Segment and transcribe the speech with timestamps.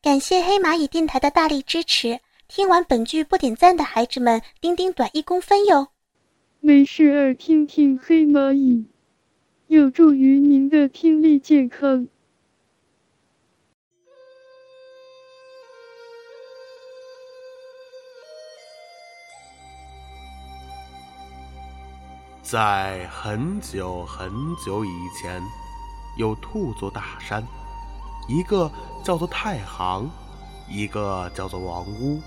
[0.00, 2.20] 感谢黑蚂蚁电台的大力支持。
[2.46, 5.88] 听完本剧不点赞的孩子们，丁丁短一公分哟。
[6.60, 8.86] 没事儿，听听黑蚂蚁，
[9.66, 12.06] 有助于您的听力健康。
[22.40, 24.30] 在很久很
[24.64, 24.88] 久以
[25.20, 25.42] 前，
[26.16, 27.44] 有兔座大山，
[28.28, 28.70] 一个
[29.02, 30.08] 叫做太行，
[30.68, 32.20] 一个叫做王屋，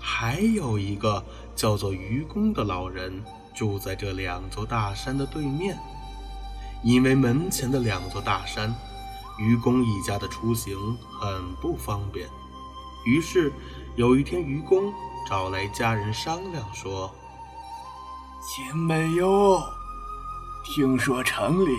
[0.00, 1.22] 还有一个
[1.54, 3.22] 叫做愚公的老人
[3.54, 5.78] 住在这两座大山的对面。
[6.82, 8.74] 因为门前的两座大山，
[9.38, 10.74] 愚公一家的出行
[11.20, 12.26] 很不方便，
[13.04, 13.52] 于是
[13.96, 14.90] 有一天，愚公
[15.28, 17.14] 找来家人商量说。
[18.42, 19.62] 前辈哟，
[20.64, 21.76] 听说城里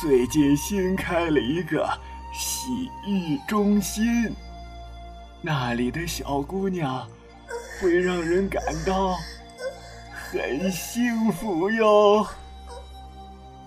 [0.00, 1.86] 最近新开了一个
[2.32, 4.34] 洗浴中心，
[5.40, 7.06] 那里的小姑娘
[7.80, 9.14] 会让人感到
[10.12, 12.26] 很幸福哟。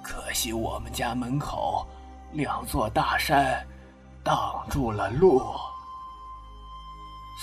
[0.01, 1.85] 可惜我们家门口
[2.31, 3.65] 两座大山
[4.23, 5.41] 挡住了路，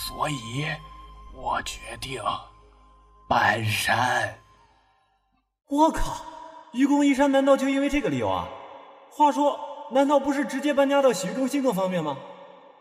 [0.09, 0.67] 所以
[1.35, 2.21] 我决定
[3.29, 4.35] 搬山。
[5.69, 6.25] 我靠！
[6.73, 8.49] 愚公移山难道就因为这个理由啊？
[9.11, 9.59] 话说，
[9.93, 12.17] 难道不是直接搬家到洗浴中心更方便吗？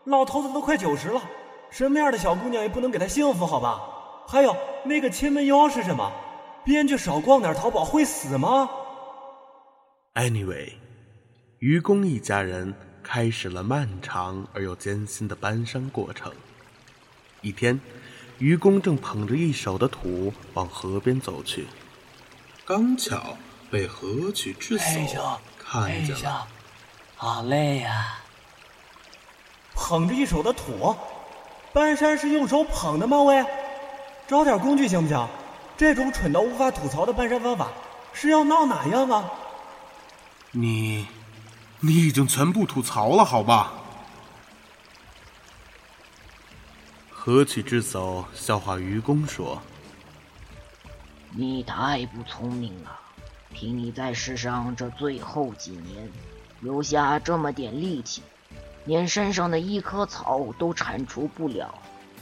[0.04, 1.22] 老头子都快九十了，
[1.70, 3.80] 什么样的小姑娘也不能给他幸福，好吧？
[4.26, 6.10] 还有那个千门妖是什么？
[6.64, 8.70] 编剧少逛点淘宝会死吗
[10.14, 10.72] ？Anyway，
[11.58, 16.32] 愚公一家人开始了漫长而又艰辛的搬山过程。
[17.40, 17.80] 一天，
[18.38, 21.66] 愚公正捧着一手的土往河边走去。
[22.64, 23.36] 刚巧
[23.70, 26.46] 被河曲之叟看见了，
[27.22, 28.18] 好累呀！
[29.76, 30.92] 捧着一手的土，
[31.72, 33.22] 搬山是用手捧的吗？
[33.22, 33.46] 喂，
[34.26, 35.28] 找点工具行不行？
[35.76, 37.68] 这种蠢到无法吐槽的搬山方法
[38.12, 39.30] 是要闹哪样啊？
[40.50, 41.06] 你，
[41.78, 43.72] 你已经全部吐槽了，好吧？
[47.08, 49.62] 何曲之叟笑话愚公说。
[51.30, 52.98] 你太不聪明了！
[53.54, 56.10] 凭你在世上这最后几年，
[56.62, 58.22] 留下这么点力气，
[58.86, 61.74] 连身上的一棵草都铲除不了，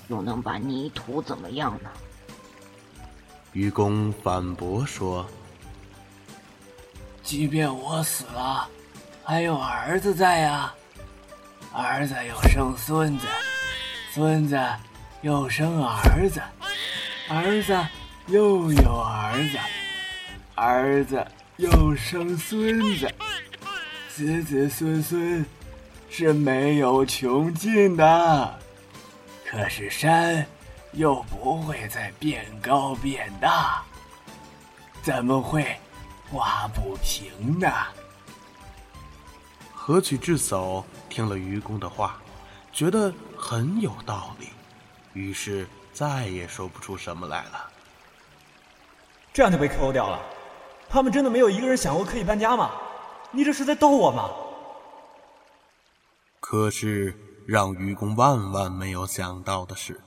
[0.09, 1.91] 又能把泥土怎么样呢？
[3.53, 5.25] 愚公反驳说
[7.23, 8.67] ：“即便我死了，
[9.23, 10.75] 还有儿子在呀，
[11.73, 13.27] 儿子又生孙子，
[14.13, 14.59] 孙子
[15.23, 16.41] 又生儿子，
[17.29, 17.79] 儿子……”
[18.27, 19.59] 又有儿子，
[20.55, 23.13] 儿子又生孙子，
[24.21, 25.47] 子子孙孙
[26.11, 28.59] 是没有穷尽的。
[29.47, 30.47] 可是山
[30.93, 33.83] 又不会再变高变大，
[35.03, 35.75] 怎么会
[36.33, 37.73] 挖不平呢？
[39.73, 42.21] 何曲智叟听了愚公的话，
[42.75, 44.49] 觉得很有道理，
[45.15, 47.71] 于是再也说不出什么来了。
[49.33, 50.21] 这样就被 KO 掉了，
[50.91, 52.71] 他们真的没有一个人想过可以搬家吗？
[53.33, 54.31] 你这是在逗我吗？
[56.41, 57.15] 可是
[57.47, 60.01] 让愚公万万没有想到的是，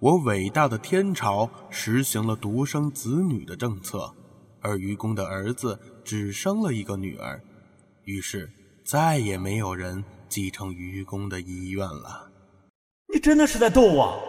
[0.00, 4.12] 我伟大的天朝实行了独生子女的政策，
[4.60, 7.40] 而愚公的儿子只生了一个女儿，
[8.04, 8.50] 于是
[8.84, 12.30] 再也没有人继承愚公的遗愿了。
[13.12, 14.20] 你真的是在逗我？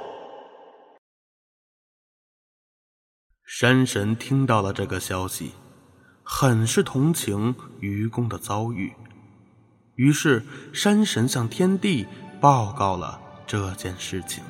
[3.43, 5.53] 山神听到了这个消息，
[6.31, 8.93] 很是同情愚公的遭遇，
[9.95, 12.05] 于是山神向天帝
[12.39, 14.43] 报告了这件事情。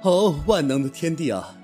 [0.00, 1.54] 哦，万能的天帝啊，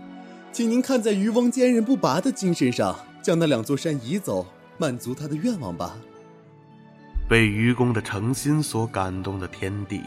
[0.52, 4.46] 请您看在渔翁坚韧不拔的精神上，将那两座山移走，
[4.76, 5.96] 满足他的愿望吧。
[7.26, 10.02] 被愚公的诚心所感动的天帝，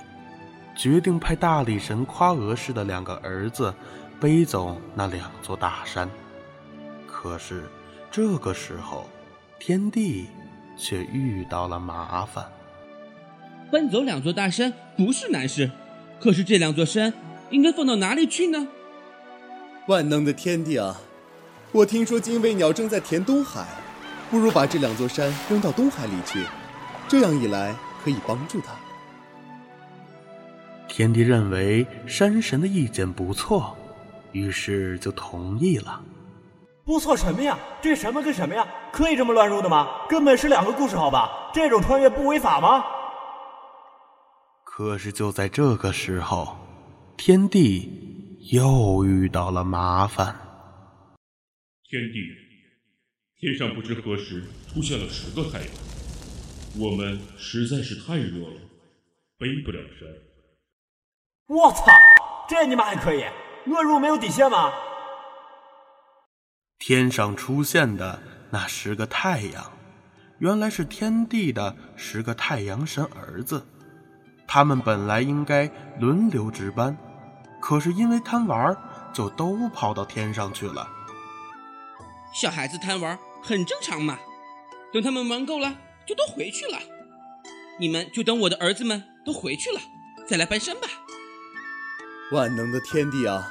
[0.77, 3.73] 决定派大力神夸娥氏的两个儿子。
[4.19, 6.07] 背走那两座大山，
[7.07, 7.67] 可是
[8.11, 9.09] 这个时候，
[9.57, 10.27] 天帝
[10.77, 12.45] 却遇到了麻烦。
[13.71, 15.71] 搬走两座大山不是难事，
[16.19, 17.13] 可是这两座山
[17.51, 18.67] 应该放到哪里去呢？
[19.87, 20.99] 万能的天帝啊，
[21.71, 23.65] 我听说精卫鸟正在填东海，
[24.29, 26.43] 不如把这两座山扔到东海里去，
[27.07, 27.73] 这样一来
[28.03, 28.73] 可以帮助他。
[30.89, 33.77] 天帝认为山神的意见不错。
[34.33, 36.01] 于是就同意了。
[36.83, 37.57] 不错什么呀？
[37.81, 38.67] 这什么跟什么呀？
[38.91, 40.05] 可以这么乱入的吗？
[40.09, 41.51] 根本是两个故事，好吧？
[41.53, 42.83] 这种穿越不违法吗？
[44.63, 46.57] 可是就在这个时候，
[47.17, 50.35] 天帝又遇到了麻烦。
[51.83, 52.19] 天帝，
[53.37, 54.43] 天上不知何时
[54.73, 55.69] 出现了十个太阳，
[56.79, 58.59] 我们实在是太热了，
[59.37, 60.07] 背不了山。
[61.47, 61.85] 我操，
[62.47, 63.23] 这你妈还可以？
[63.65, 64.71] 乱入没有底线吗？
[66.81, 68.19] 天上出现的
[68.49, 69.71] 那十个太阳，
[70.39, 73.67] 原来是天帝的十个太阳神儿子。
[74.47, 75.69] 他们本来应该
[75.99, 76.97] 轮流值班，
[77.61, 78.75] 可是因为贪玩，
[79.13, 80.89] 就都跑到天上去了。
[82.33, 84.17] 小孩子贪玩很正常嘛，
[84.91, 85.77] 等他们玩够了，
[86.07, 86.79] 就都回去了。
[87.79, 89.79] 你们就等我的儿子们都回去了，
[90.27, 90.87] 再来搬山吧。
[92.31, 93.47] 万能的天帝啊！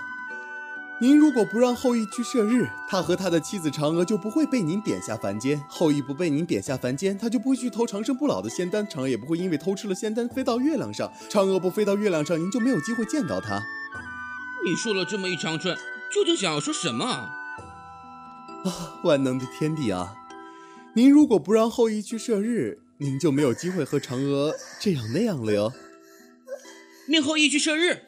[1.02, 5.58] 您如果不让后羿去射日，他和他的妻子嫦娥就不会被您贬下凡间。
[5.66, 11.10] 后羿不被您贬下凡间，他就不会去偷长生不老的仙丹，嫦娥也不会因为偷吃了仙丹飞到月亮上。
[11.30, 13.62] 嫦娥不飞到月亮上，您就没有机会见到他。
[14.62, 15.74] 你说了这么一长串，
[16.12, 17.06] 究竟想要说什么？
[17.06, 20.16] 啊，万能的天帝啊！
[20.94, 25.72] 您如果不让后羿去射日，您就没有机会和嫦娥这样那样了哟。
[27.08, 28.02] 命后羿去射日。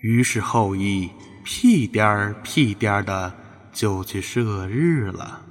[0.00, 1.10] 于是后羿
[1.44, 3.32] 屁颠儿屁颠儿的
[3.72, 5.42] 就去射日了。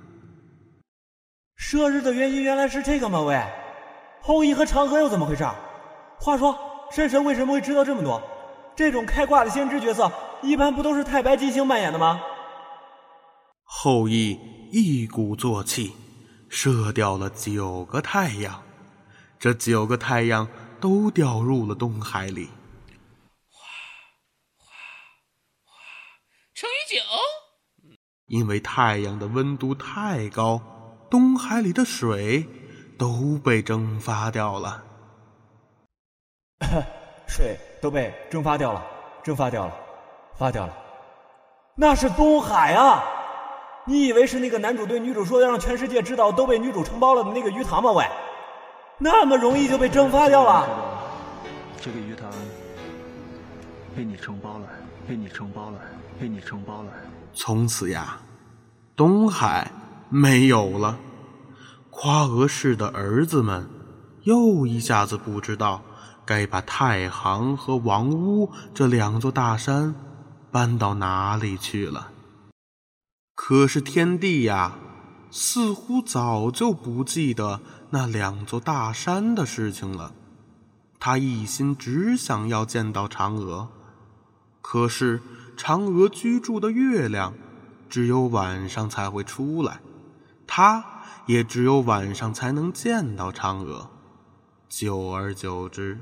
[1.55, 3.21] 射日的原因原来是这个吗？
[3.21, 3.41] 喂，
[4.21, 5.45] 后羿和嫦娥又怎么回事？
[6.19, 6.57] 话说，
[6.91, 8.21] 山神为什么会知道这么多？
[8.75, 10.11] 这种开挂的先知角色，
[10.41, 12.21] 一般不都是太白金星扮演的吗？
[13.63, 14.39] 后羿
[14.71, 15.93] 一鼓作气，
[16.49, 18.61] 射掉了九个太阳，
[19.39, 20.47] 这九个太阳
[20.79, 22.49] 都掉入了东海里。
[26.91, 26.97] 九，
[28.25, 30.59] 因为太阳的温度太高，
[31.09, 32.45] 东海里的水
[32.97, 34.83] 都被蒸发掉了。
[37.29, 38.85] 水都被蒸发掉了，
[39.23, 39.73] 蒸发掉了，
[40.35, 40.77] 发掉了。
[41.77, 43.01] 那是东海啊！
[43.85, 47.93] 你以为是那个男主对女主说要让全世界知道都被女主承包了的那个鱼塘吗？
[47.93, 48.05] 喂，
[48.97, 50.67] 那么容易就被蒸发掉了？
[51.79, 52.29] 这个鱼塘
[53.95, 54.67] 被你承包了，
[55.07, 55.79] 被你承包了。
[56.21, 56.91] 被你承包了。
[57.33, 58.19] 从此呀，
[58.95, 59.71] 东海
[60.07, 60.99] 没有了。
[61.89, 63.67] 夸娥氏的儿子们
[64.21, 65.81] 又一下子不知道
[66.23, 69.95] 该把太行和王屋这两座大山
[70.51, 72.11] 搬到哪里去了。
[73.33, 74.77] 可是天帝呀，
[75.31, 80.13] 似乎早就不记得那两座大山的事情了。
[80.99, 83.69] 他一心只想要见到嫦娥，
[84.61, 85.19] 可是。
[85.57, 87.33] 嫦娥居住的月亮，
[87.89, 89.79] 只有晚上才会出来，
[90.47, 90.83] 他
[91.27, 93.89] 也只有晚上才能见到嫦娥。
[94.67, 95.99] 久而久之，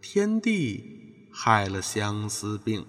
[0.00, 2.86] 天帝害了相思病。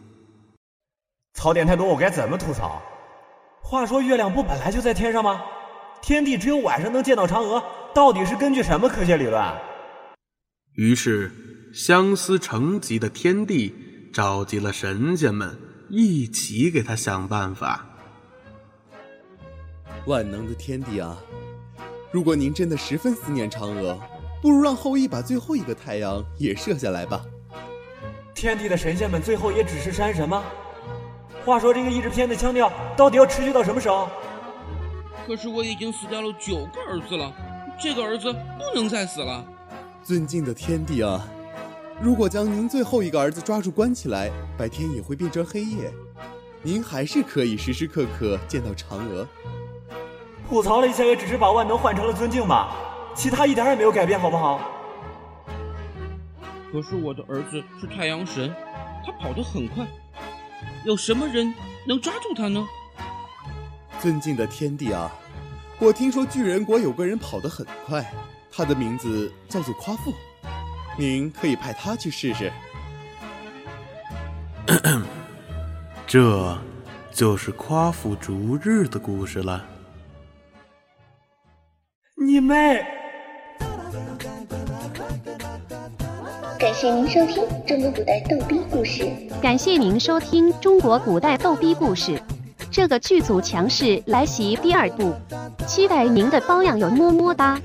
[1.34, 2.82] 槽点太多，我该怎么吐槽？
[3.62, 5.42] 话说月亮不本来就在天上吗？
[6.02, 7.64] 天帝只有晚上能见到嫦娥，
[7.96, 9.42] 到底是根据什么科学理论？
[10.76, 11.32] 于是，
[11.74, 13.74] 相思成疾的天帝
[14.14, 15.58] 召集了神仙们。
[15.90, 17.86] 一起给他想办法。
[20.06, 21.18] 万能的天帝啊，
[22.12, 24.00] 如果您真的十分思念嫦娥，
[24.42, 27.24] 不如让后羿把最后一个太阳也射下来吧。
[28.34, 30.44] 天帝的神仙们最后也只是山神吗？
[31.46, 34.10] 话说这个译制片的腔调到底要持续到什么时候？
[35.26, 37.34] 可是我已经死掉了九个儿子了，
[37.80, 39.46] 这个儿子不能再死了。
[40.04, 41.26] 尊敬的天帝啊！
[42.04, 45.90] 如果将您最后一个儿子抓住关起来，白天也会变成黑夜，
[46.62, 49.26] 您还是可以时时刻刻见到嫦娥。
[50.50, 52.76] 吐槽了一下，也只是把万能换成了尊敬吧，
[53.16, 54.60] 其他一点也没有改变，好不好？
[56.74, 58.54] 可是我的儿子是太阳神，
[59.06, 59.88] 他跑得很快，
[60.86, 61.54] 有什么人
[61.88, 62.68] 能抓住他呢？
[64.02, 65.10] 尊敬的天帝啊，
[65.80, 68.14] 我听说巨人国有个人跑得很快，
[68.52, 70.14] 他的名字叫做夸父。
[70.98, 72.52] 您可以派他去试试。
[76.06, 76.58] 这，
[77.12, 79.66] 就是夸父逐日的故事了。
[82.16, 82.86] 你妹！
[86.60, 89.12] 感谢您收听中国古代逗逼故事。
[89.42, 92.22] 感谢您收听中国古代逗逼故事。
[92.72, 95.14] 这个剧组强势来袭第二部，
[95.68, 97.60] 期待您的包养，有么么哒。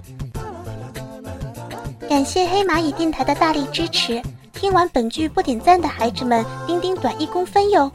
[2.09, 4.23] 感谢黑蚂蚁电台的大力支持。
[4.55, 7.93] 听完本剧不点赞的孩子们，丁丁短一公分哟。